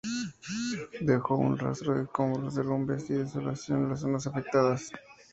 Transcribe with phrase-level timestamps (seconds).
[0.99, 4.91] Dejó un rastro de escombros, derrumbes y desolación en las zonas afectadas.